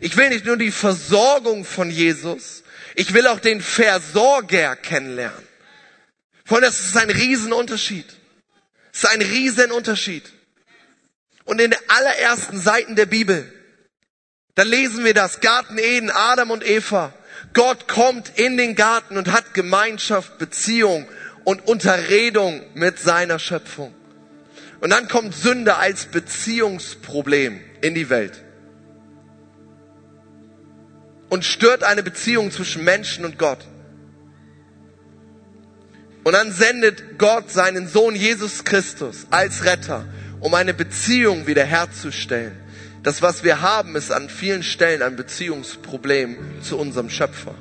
[0.00, 2.62] Ich will nicht nur die Versorgung von Jesus,
[2.94, 5.46] ich will auch den Versorger kennenlernen.
[6.44, 8.06] Freunde, das ist ein Riesenunterschied.
[8.92, 10.24] Das ist ein Riesenunterschied.
[11.48, 13.50] Und in den allerersten Seiten der Bibel,
[14.54, 17.14] da lesen wir das Garten Eden, Adam und Eva.
[17.54, 21.08] Gott kommt in den Garten und hat Gemeinschaft, Beziehung
[21.44, 23.94] und Unterredung mit seiner Schöpfung.
[24.80, 28.44] Und dann kommt Sünde als Beziehungsproblem in die Welt
[31.30, 33.66] und stört eine Beziehung zwischen Menschen und Gott.
[36.24, 40.04] Und dann sendet Gott seinen Sohn Jesus Christus als Retter,
[40.40, 42.52] um eine Beziehung wiederherzustellen.
[43.02, 47.54] Das, was wir haben, ist an vielen Stellen ein Beziehungsproblem zu unserem Schöpfer.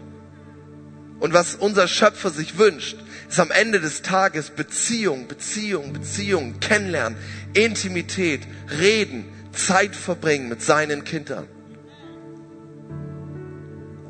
[1.19, 2.97] Und was unser Schöpfer sich wünscht,
[3.29, 7.17] ist am Ende des Tages Beziehung, Beziehung, Beziehung, Kennenlernen,
[7.53, 8.41] Intimität,
[8.79, 11.47] Reden, Zeit verbringen mit seinen Kindern.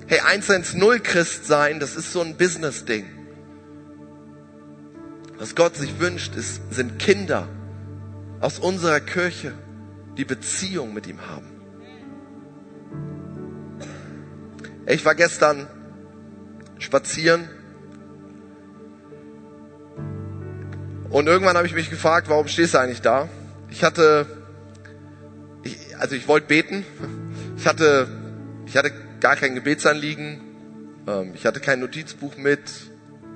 [0.08, 3.06] Hey, 110 Christ sein, das ist so ein Business-Ding.
[5.38, 7.48] Was Gott sich wünscht, ist, sind Kinder
[8.39, 9.54] aus unserer Kirche,
[10.17, 11.47] die Beziehung mit ihm haben.
[14.86, 15.67] Ich war gestern
[16.80, 17.50] spazieren
[21.10, 23.30] und irgendwann habe ich mich gefragt, warum stehst du eigentlich da?
[23.69, 24.26] Ich hatte,
[25.63, 26.86] ich, also ich wollte beten.
[27.58, 28.08] Ich hatte,
[28.65, 30.41] ich hatte gar kein Gebetsanliegen.
[31.08, 32.60] Ähm, ich hatte kein Notizbuch mit.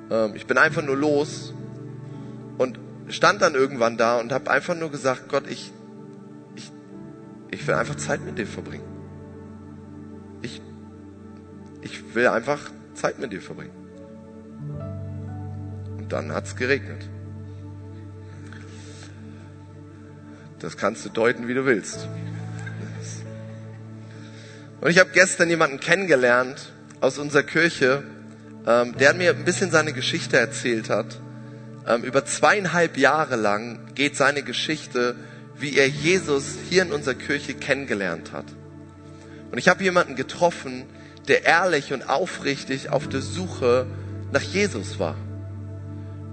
[0.10, 1.54] Ähm, ich bin einfach nur los
[2.58, 2.78] und
[3.12, 5.72] stand dann irgendwann da und habe einfach nur gesagt, Gott, ich,
[6.56, 6.72] ich,
[7.52, 8.86] ich will einfach Zeit mit dir verbringen.
[10.42, 10.62] Ich,
[11.82, 13.74] ich will einfach Zeit mit dir verbringen.
[15.98, 17.08] Und dann hat's geregnet.
[20.60, 22.08] Das kannst du deuten, wie du willst.
[24.82, 28.04] Und ich habe gestern jemanden kennengelernt aus unserer Kirche,
[28.66, 31.21] ähm, der mir ein bisschen seine Geschichte erzählt hat.
[31.88, 35.16] Ähm, über zweieinhalb Jahre lang geht seine Geschichte,
[35.58, 38.46] wie er Jesus hier in unserer Kirche kennengelernt hat.
[39.52, 40.86] Und ich habe jemanden getroffen,
[41.28, 43.86] der ehrlich und aufrichtig auf der Suche
[44.32, 45.16] nach Jesus war.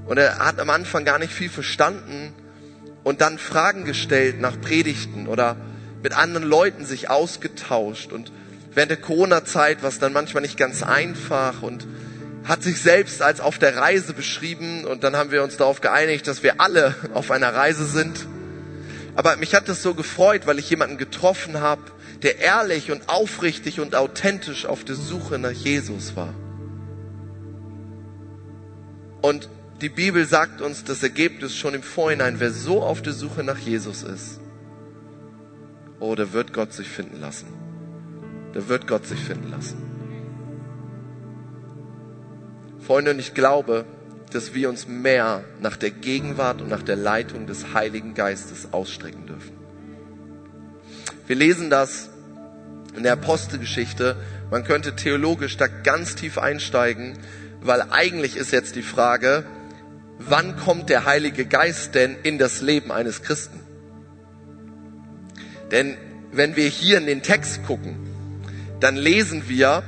[0.07, 2.33] Und er hat am Anfang gar nicht viel verstanden
[3.05, 5.57] und dann Fragen gestellt nach Predigten oder
[6.03, 8.33] mit anderen Leuten sich ausgetauscht und
[8.75, 11.87] während der Corona-Zeit war es dann manchmal nicht ganz einfach und
[12.49, 16.27] hat sich selbst als auf der Reise beschrieben und dann haben wir uns darauf geeinigt,
[16.27, 18.27] dass wir alle auf einer Reise sind.
[19.15, 21.83] Aber mich hat das so gefreut, weil ich jemanden getroffen habe,
[22.23, 26.33] der ehrlich und aufrichtig und authentisch auf der Suche nach Jesus war.
[29.21, 29.51] Und
[29.83, 33.59] die Bibel sagt uns das Ergebnis schon im Vorhinein, wer so auf der Suche nach
[33.59, 34.41] Jesus ist,
[36.01, 37.47] oh, wird Gott sich finden lassen.
[38.55, 39.98] Da wird Gott sich finden lassen.
[42.89, 43.85] Freunde, und ich glaube,
[44.33, 49.27] dass wir uns mehr nach der Gegenwart und nach der Leitung des Heiligen Geistes ausstrecken
[49.27, 49.53] dürfen.
[51.27, 52.09] Wir lesen das
[52.97, 54.17] in der Apostelgeschichte.
[54.51, 57.19] Man könnte theologisch da ganz tief einsteigen,
[57.61, 59.45] weil eigentlich ist jetzt die Frage,
[60.19, 63.61] wann kommt der Heilige Geist denn in das Leben eines Christen?
[65.73, 65.99] Denn
[66.33, 67.99] wenn wir hier in den Text gucken,
[68.81, 69.83] dann lesen wir,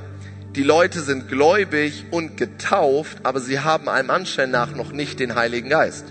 [0.56, 5.36] die Leute sind gläubig und getauft, aber sie haben einem Anschein nach noch nicht den
[5.36, 6.06] Heiligen Geist.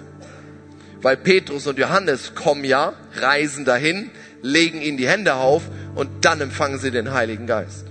[1.02, 5.64] Weil Petrus und Johannes kommen ja, reisen dahin, legen ihnen die Hände auf
[5.96, 7.86] und dann empfangen sie den Heiligen Geist.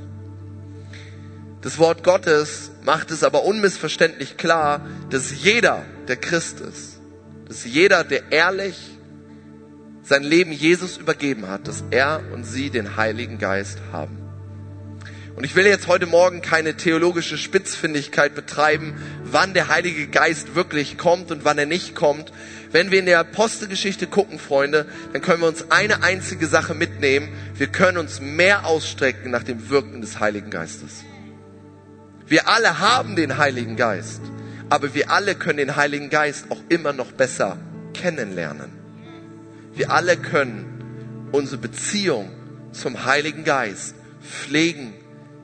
[1.60, 7.00] Das Wort Gottes macht es aber unmissverständlich klar, dass jeder, der Christ ist,
[7.46, 8.76] dass jeder, der ehrlich
[10.02, 14.27] sein Leben Jesus übergeben hat, dass er und sie den Heiligen Geist haben.
[15.38, 20.98] Und ich will jetzt heute Morgen keine theologische Spitzfindigkeit betreiben, wann der Heilige Geist wirklich
[20.98, 22.32] kommt und wann er nicht kommt.
[22.72, 27.28] Wenn wir in der Apostelgeschichte gucken, Freunde, dann können wir uns eine einzige Sache mitnehmen.
[27.54, 31.04] Wir können uns mehr ausstrecken nach dem Wirken des Heiligen Geistes.
[32.26, 34.22] Wir alle haben den Heiligen Geist,
[34.70, 37.58] aber wir alle können den Heiligen Geist auch immer noch besser
[37.94, 38.72] kennenlernen.
[39.72, 42.28] Wir alle können unsere Beziehung
[42.72, 44.94] zum Heiligen Geist pflegen,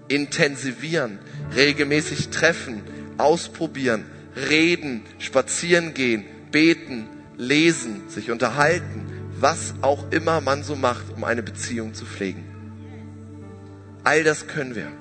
[0.08, 1.18] intensivieren,
[1.54, 2.82] regelmäßig treffen,
[3.18, 4.04] ausprobieren,
[4.36, 9.06] reden, spazieren gehen, beten, lesen, sich unterhalten,
[9.38, 12.44] was auch immer man so macht, um eine Beziehung zu pflegen.
[14.04, 14.92] All das können wir.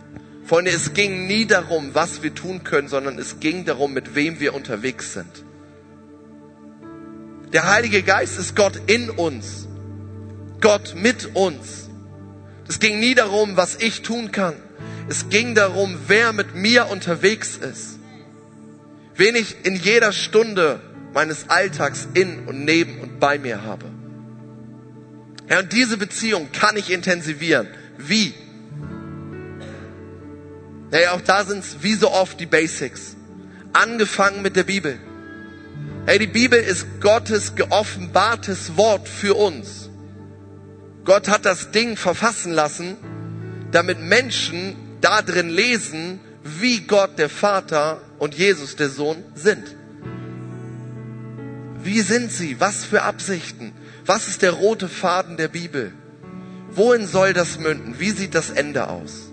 [0.46, 4.40] Freunde, es ging nie darum, was wir tun können, sondern es ging darum, mit wem
[4.40, 5.44] wir unterwegs sind.
[7.54, 9.68] Der Heilige Geist ist Gott in uns.
[10.60, 11.90] Gott mit uns.
[12.68, 14.56] Es ging nie darum, was ich tun kann.
[15.10, 18.00] Es ging darum, wer mit mir unterwegs ist.
[19.16, 20.80] Wen ich in jeder Stunde
[21.14, 23.86] meines Alltags in und neben und bei mir habe.
[25.50, 27.68] Ja, und diese Beziehung kann ich intensivieren.
[27.98, 28.34] Wie?
[30.90, 33.16] Naja, auch da sind es wie so oft die Basics.
[33.74, 34.98] Angefangen mit der Bibel.
[36.06, 39.90] Hey, die Bibel ist Gottes geoffenbartes Wort für uns.
[41.04, 42.98] Gott hat das Ding verfassen lassen,
[43.72, 49.76] damit Menschen da drin lesen, wie Gott der Vater und Jesus der Sohn sind.
[51.84, 52.60] Wie sind sie?
[52.60, 53.74] Was für Absichten?
[54.06, 55.94] Was ist der rote Faden der Bibel?
[56.72, 58.00] Wohin soll das münden?
[58.00, 59.30] Wie sieht das Ende aus?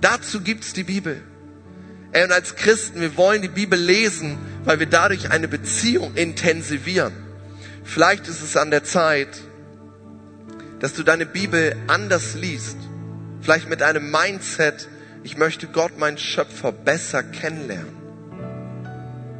[0.00, 1.22] Dazu gibt's die Bibel.
[2.12, 7.12] Ey, und als Christen, wir wollen die Bibel lesen, weil wir dadurch eine Beziehung intensivieren.
[7.84, 9.40] Vielleicht ist es an der Zeit,
[10.80, 12.76] dass du deine Bibel anders liest.
[13.40, 14.88] Vielleicht mit einem Mindset,
[15.24, 17.96] ich möchte Gott, meinen Schöpfer, besser kennenlernen.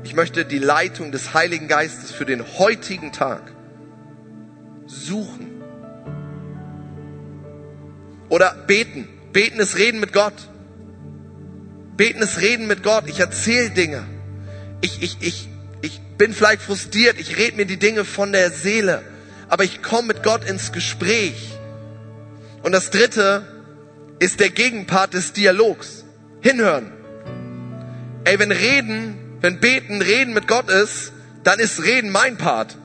[0.02, 3.42] Ich möchte die Leitung des Heiligen Geistes für den heutigen Tag
[4.86, 5.62] suchen.
[8.30, 9.08] Oder beten.
[9.32, 10.34] Beten ist Reden mit Gott.
[11.96, 13.04] Beten ist Reden mit Gott.
[13.06, 14.04] Ich erzähle Dinge.
[14.80, 15.48] Ich, ich, ich,
[15.82, 17.18] ich bin vielleicht frustriert.
[17.20, 19.02] Ich rede mir die Dinge von der Seele.
[19.48, 21.52] Aber ich komme mit Gott ins Gespräch.
[22.62, 23.53] Und das dritte
[24.18, 26.04] ist der Gegenpart des Dialogs.
[26.40, 26.92] Hinhören.
[28.24, 32.76] Ey, wenn Reden, wenn Beten Reden mit Gott ist, dann ist Reden mein Part.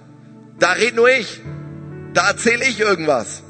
[0.59, 1.41] Da red nur ich.
[2.13, 3.43] Da erzähle ich irgendwas.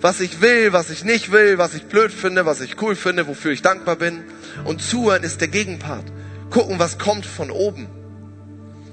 [0.00, 3.26] Was ich will, was ich nicht will, was ich blöd finde, was ich cool finde,
[3.28, 4.24] wofür ich dankbar bin.
[4.64, 6.04] Und zuhören ist der Gegenpart.
[6.50, 7.86] Gucken, was kommt von oben.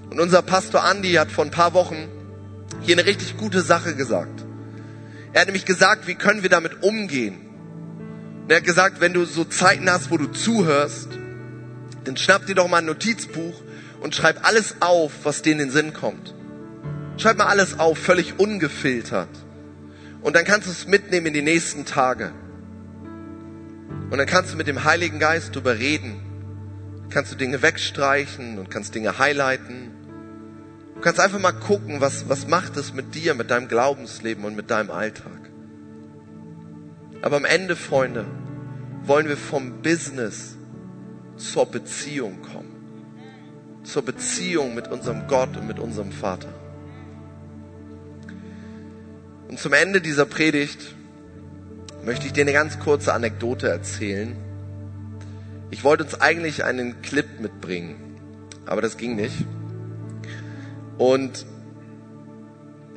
[0.09, 2.07] Und unser Pastor Andy hat vor ein paar Wochen
[2.81, 4.43] hier eine richtig gute Sache gesagt.
[5.33, 7.52] Er hat nämlich gesagt, wie können wir damit umgehen?
[8.43, 11.07] Und er hat gesagt, wenn du so Zeiten hast, wo du zuhörst,
[12.03, 13.61] dann schnapp dir doch mal ein Notizbuch
[14.01, 16.35] und schreib alles auf, was dir in den Sinn kommt.
[17.17, 19.29] Schreib mal alles auf, völlig ungefiltert.
[20.21, 22.33] Und dann kannst du es mitnehmen in die nächsten Tage.
[24.09, 26.19] Und dann kannst du mit dem Heiligen Geist drüber reden.
[27.11, 29.91] Kannst du Dinge wegstreichen und kannst Dinge highlighten.
[30.95, 34.55] Du kannst einfach mal gucken, was, was macht es mit dir, mit deinem Glaubensleben und
[34.55, 35.42] mit deinem Alltag.
[37.23, 38.25] Aber am Ende, Freunde,
[39.05, 40.57] wollen wir vom Business
[41.37, 43.79] zur Beziehung kommen.
[43.85, 46.49] Zur Beziehung mit unserem Gott und mit unserem Vater.
[49.47, 50.95] Und zum Ende dieser Predigt
[52.03, 54.35] möchte ich dir eine ganz kurze Anekdote erzählen.
[55.71, 58.17] Ich wollte uns eigentlich einen Clip mitbringen,
[58.65, 59.45] aber das ging nicht.
[60.97, 61.45] Und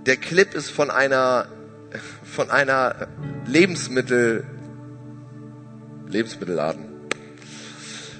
[0.04, 1.46] der Clip ist von einer,
[2.24, 3.08] von einer
[3.46, 4.44] Lebensmittel,
[6.08, 6.84] Lebensmittelladen.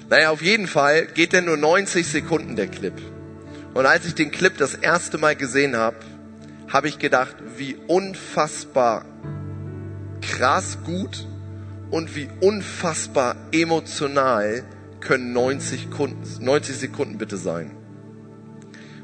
[0.09, 2.93] Naja, auf jeden Fall geht der nur 90 Sekunden, der Clip.
[3.73, 5.97] Und als ich den Clip das erste Mal gesehen habe,
[6.69, 9.05] habe ich gedacht, wie unfassbar
[10.21, 11.27] krass gut
[11.91, 14.63] und wie unfassbar emotional
[14.99, 17.71] können 90 Sekunden, 90 Sekunden bitte sein.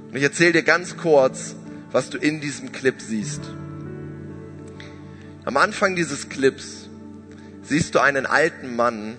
[0.09, 1.55] Und ich erzähle dir ganz kurz,
[1.91, 3.41] was du in diesem Clip siehst.
[5.45, 6.87] Am Anfang dieses Clips
[7.63, 9.17] siehst du einen alten Mann,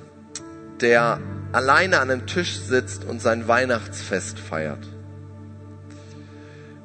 [0.80, 1.20] der
[1.52, 4.88] alleine an einem Tisch sitzt und sein Weihnachtsfest feiert.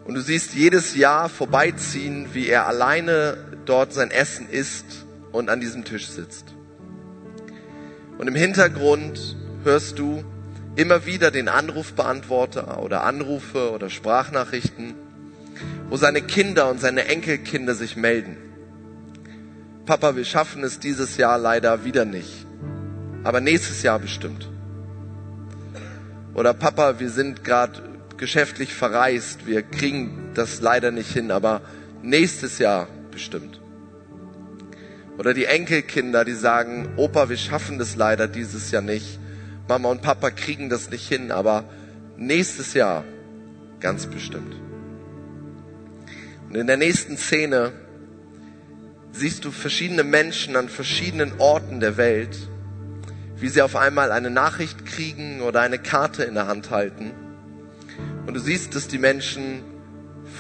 [0.04, 5.62] Und du siehst jedes Jahr vorbeiziehen, wie er alleine dort sein Essen isst und an
[5.62, 6.54] diesem Tisch sitzt.
[8.17, 10.25] Und im Hintergrund hörst du
[10.75, 14.95] immer wieder den Anrufbeantworter oder Anrufe oder Sprachnachrichten,
[15.89, 18.48] wo seine Kinder und seine Enkelkinder sich melden.
[19.90, 22.46] Papa, wir schaffen es dieses Jahr leider wieder nicht,
[23.23, 24.48] aber nächstes Jahr bestimmt.
[26.35, 27.81] Oder Papa, wir sind gerade
[28.15, 31.63] geschäftlich verreist, wir kriegen das leider nicht hin, aber
[32.04, 33.60] nächstes Jahr bestimmt.
[35.17, 39.17] Oder die Enkelkinder, die sagen, Opa, wir schaffen das leider dieses Jahr nicht.
[39.67, 41.63] Mama und Papa kriegen das nicht hin, aber
[42.15, 43.06] nächstes Jahr
[43.79, 44.56] ganz bestimmt.
[46.48, 47.71] Und in der nächsten Szene
[49.12, 52.37] siehst du verschiedene Menschen an verschiedenen Orten der Welt,
[53.37, 57.12] wie sie auf einmal eine Nachricht kriegen oder eine Karte in der Hand halten
[58.29, 59.63] und du siehst, dass die Menschen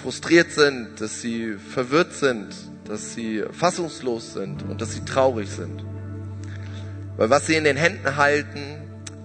[0.03, 2.53] frustriert sind, dass sie verwirrt sind,
[2.85, 5.83] dass sie fassungslos sind und dass sie traurig sind.
[7.17, 8.59] Weil was sie in den Händen halten,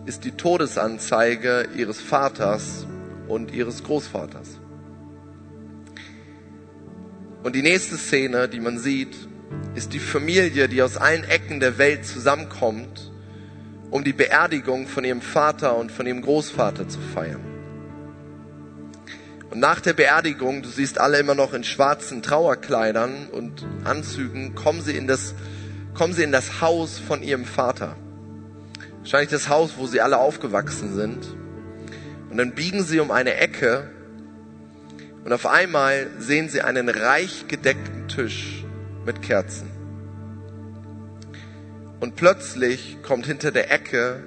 [0.07, 2.87] ist die Todesanzeige ihres Vaters
[3.29, 4.59] und ihres Großvaters.
[7.43, 9.15] Und die nächste Szene, die man sieht,
[9.75, 13.13] ist die Familie, die aus allen Ecken der Welt zusammenkommt,
[13.91, 17.45] um die Beerdigung von ihrem Vater und von ihrem Großvater zu feiern.
[19.51, 24.81] Und nach der Beerdigung, du siehst alle immer noch in schwarzen Trauerkleidern und Anzügen, kommen
[24.81, 25.35] sie in das,
[25.95, 27.97] kommen sie in das Haus von ihrem Vater.
[28.99, 31.37] Wahrscheinlich das Haus, wo sie alle aufgewachsen sind.
[32.31, 33.91] Und dann biegen sie um eine Ecke
[35.25, 38.64] und auf einmal sehen sie einen reich gedeckten Tisch
[39.05, 39.71] mit Kerzen.
[42.01, 44.25] Und plötzlich kommt hinter der Ecke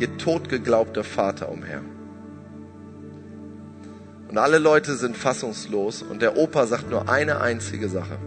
[0.00, 1.82] ihr totgeglaubter Vater umher.
[4.28, 8.18] Und alle Leute sind fassungslos und der Opa sagt nur eine einzige Sache.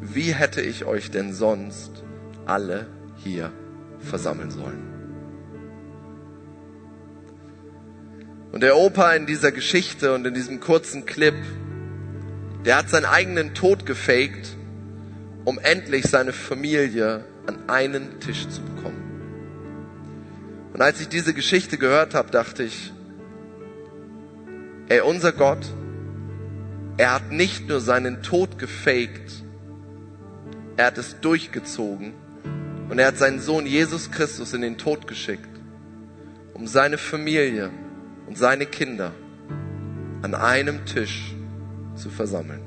[0.00, 2.04] Wie hätte ich euch denn sonst
[2.44, 3.50] alle hier
[4.00, 4.92] versammeln sollen?
[8.52, 11.34] Und der Opa in dieser Geschichte und in diesem kurzen Clip,
[12.64, 14.56] der hat seinen eigenen Tod gefaked,
[15.44, 19.02] um endlich seine Familie an einen Tisch zu bekommen.
[20.72, 22.92] Und als ich diese Geschichte gehört habe, dachte ich,
[24.88, 25.66] ey, unser Gott,
[26.96, 29.42] er hat nicht nur seinen Tod gefaked,
[30.76, 32.14] er hat es durchgezogen
[32.88, 35.48] und er hat seinen Sohn Jesus Christus in den Tod geschickt,
[36.54, 37.70] um seine Familie
[38.26, 39.12] und seine Kinder
[40.22, 41.34] an einem Tisch
[41.94, 42.62] zu versammeln.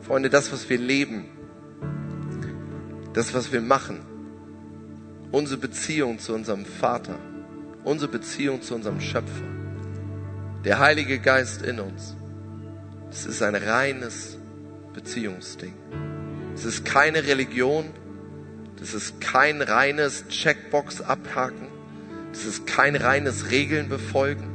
[0.00, 1.26] Freunde, das, was wir leben,
[3.12, 4.00] das, was wir machen,
[5.30, 7.18] unsere Beziehung zu unserem Vater,
[7.84, 9.44] unsere Beziehung zu unserem Schöpfer,
[10.64, 12.16] der Heilige Geist in uns,
[13.08, 14.38] das ist ein reines
[14.92, 15.74] Beziehungsding.
[16.54, 17.86] Es ist keine Religion,
[18.78, 21.68] das ist kein reines Checkbox abhaken,
[22.32, 24.49] das ist kein reines Regeln befolgen.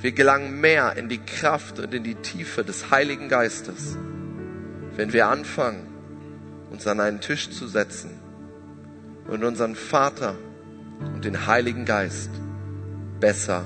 [0.00, 3.96] Wir gelangen mehr in die Kraft und in die Tiefe des Heiligen Geistes,
[4.94, 5.86] wenn wir anfangen,
[6.70, 8.10] uns an einen Tisch zu setzen
[9.26, 10.36] und unseren Vater
[11.14, 12.30] und den Heiligen Geist
[13.18, 13.64] besser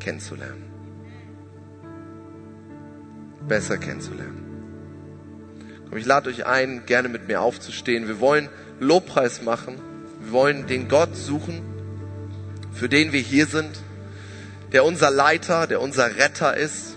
[0.00, 0.64] kennenzulernen.
[3.46, 4.42] Besser kennenzulernen.
[5.88, 8.08] Komm, ich lade euch ein, gerne mit mir aufzustehen.
[8.08, 8.48] Wir wollen
[8.80, 9.74] Lobpreis machen.
[10.20, 11.60] Wir wollen den Gott suchen,
[12.72, 13.82] für den wir hier sind,
[14.72, 16.96] der unser Leiter, der unser Retter ist.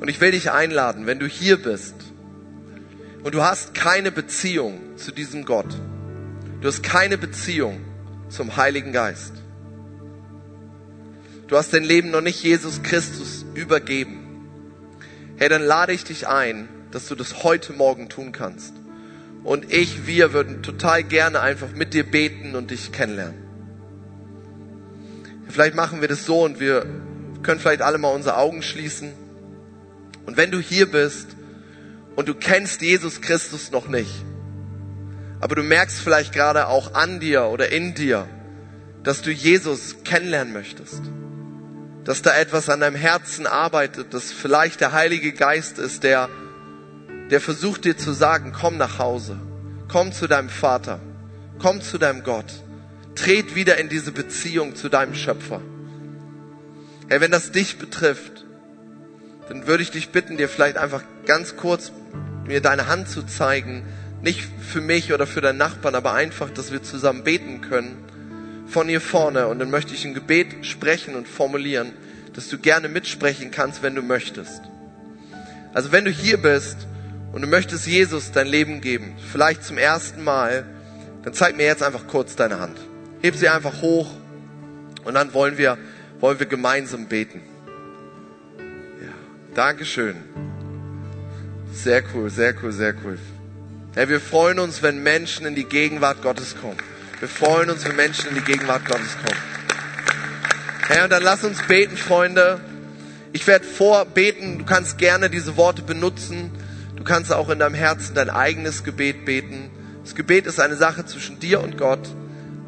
[0.00, 1.94] Und ich will dich einladen, wenn du hier bist
[3.22, 5.66] und du hast keine Beziehung zu diesem Gott,
[6.60, 7.80] du hast keine Beziehung
[8.28, 9.32] zum Heiligen Geist,
[11.48, 14.46] du hast dein Leben noch nicht Jesus Christus übergeben,
[15.38, 18.74] hey, dann lade ich dich ein, dass du das heute Morgen tun kannst
[19.42, 23.45] und ich, wir würden total gerne einfach mit dir beten und dich kennenlernen.
[25.48, 26.86] Vielleicht machen wir das so und wir
[27.42, 29.12] können vielleicht alle mal unsere Augen schließen.
[30.26, 31.36] Und wenn du hier bist
[32.16, 34.24] und du kennst Jesus Christus noch nicht,
[35.40, 38.26] aber du merkst vielleicht gerade auch an dir oder in dir,
[39.02, 41.02] dass du Jesus kennenlernen möchtest,
[42.04, 46.28] dass da etwas an deinem Herzen arbeitet, dass vielleicht der Heilige Geist ist, der
[47.30, 49.36] der versucht dir zu sagen, komm nach Hause,
[49.88, 51.00] komm zu deinem Vater,
[51.58, 52.62] komm zu deinem Gott,
[53.16, 55.60] tret wieder in diese Beziehung zu deinem Schöpfer.
[57.08, 58.44] Hey, wenn das dich betrifft,
[59.48, 61.92] dann würde ich dich bitten, dir vielleicht einfach ganz kurz
[62.46, 63.84] mir deine Hand zu zeigen,
[64.22, 67.96] nicht für mich oder für deinen Nachbarn, aber einfach, dass wir zusammen beten können
[68.66, 71.92] von hier vorne und dann möchte ich ein Gebet sprechen und formulieren,
[72.34, 74.62] dass du gerne mitsprechen kannst, wenn du möchtest.
[75.72, 76.76] Also wenn du hier bist
[77.32, 80.64] und du möchtest Jesus dein Leben geben, vielleicht zum ersten Mal,
[81.22, 82.78] dann zeig mir jetzt einfach kurz deine Hand.
[83.22, 84.10] Heb sie einfach hoch
[85.04, 85.78] und dann wollen wir,
[86.20, 87.42] wollen wir gemeinsam beten.
[89.00, 89.12] Ja,
[89.54, 90.16] Dankeschön.
[91.72, 93.18] Sehr cool, sehr cool, sehr cool.
[93.94, 96.76] Ja, wir freuen uns, wenn Menschen in die Gegenwart Gottes kommen.
[97.20, 99.40] Wir freuen uns, wenn Menschen in die Gegenwart Gottes kommen.
[100.88, 102.60] Herr, und dann lass uns beten, Freunde.
[103.32, 104.58] Ich werde vorbeten.
[104.58, 106.52] Du kannst gerne diese Worte benutzen
[107.06, 109.70] kannst auch in deinem Herzen dein eigenes Gebet beten.
[110.02, 112.06] Das Gebet ist eine Sache zwischen dir und Gott,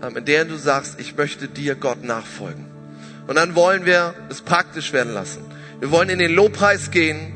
[0.03, 2.66] in der du sagst, ich möchte dir Gott nachfolgen.
[3.26, 5.42] Und dann wollen wir es praktisch werden lassen.
[5.80, 7.32] Wir wollen in den Lobpreis gehen.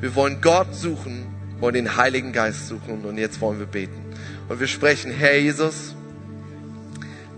[0.00, 1.26] Wir wollen Gott suchen,
[1.60, 4.04] wollen den Heiligen Geist suchen und jetzt wollen wir beten.
[4.48, 5.94] Und wir sprechen, Herr Jesus,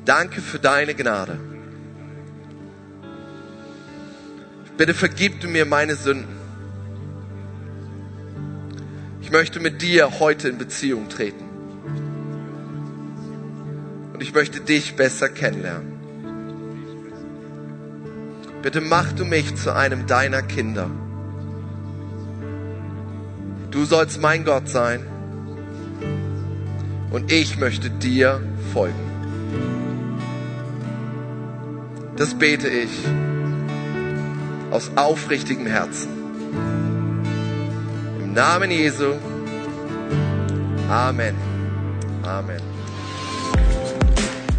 [0.05, 1.39] danke für deine Gnade.
[4.77, 6.37] Bitte vergib du mir meine Sünden.
[9.23, 11.46] Ich möchte mit dir heute in Beziehung treten.
[14.17, 15.93] Und ich möchte dich besser kennenlernen.
[18.63, 20.91] Bitte mach du mich zu einem deiner Kinder.
[23.71, 25.01] Du sollst mein Gott sein
[27.11, 28.41] und ich möchte dir
[28.73, 28.95] folgen.
[32.17, 32.89] Das bete ich
[34.71, 36.09] aus aufrichtigem Herzen.
[38.25, 39.13] Im Namen Jesu.
[40.89, 41.35] Amen.
[42.23, 42.76] Amen.